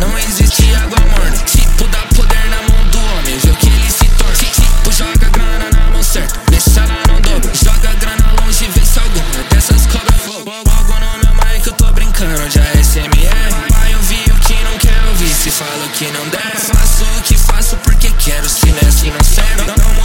[0.00, 1.36] não existe água morna.
[1.44, 4.34] Tipo, dá poder na mão do homem, vê que ele se torna.
[4.34, 7.52] Tipo, joga grana na mão certa, deixa ela não dobra.
[7.54, 10.50] Joga grana longe, vê se alguma dessas cobras fogo.
[10.50, 13.70] Logo no meu mic eu tô brincando, já é SMR.
[13.70, 16.56] Pai, eu vi o que não quero ouvir, se fala o que não der.
[16.56, 19.62] Faço o que faço porque quero, se não é assim não serve.
[19.64, 19.95] Não, não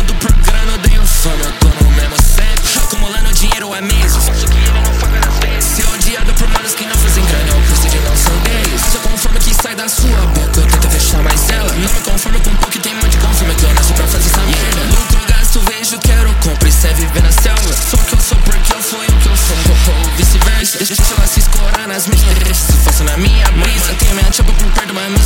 [20.87, 23.93] Deixa, ela se escorar nas minhas se fosse na minha brisa.
[23.99, 25.20] Tenho minha chapa por perto, mas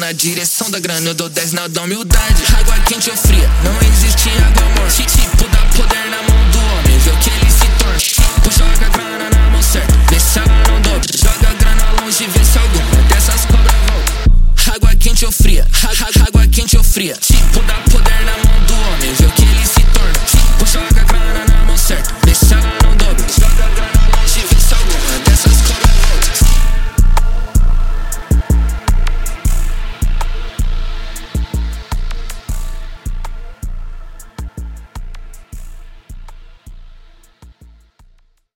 [0.00, 2.42] na direção da grana, eu dou 10 na da humildade.
[2.58, 5.02] Água quente ou fria, não existe água morta.
[5.02, 7.98] Tipo, dá poder na mão do homem, vê o que ele se torna.
[7.98, 11.12] Tipo, joga grana na mão certa, deixa ela não dobra.
[11.14, 14.74] Joga grana longe, vê se alguma dessas cobras volta.
[14.74, 15.66] Água quente ou fria,
[16.26, 17.16] água, quente ou fria.
[17.20, 17.62] Tipo,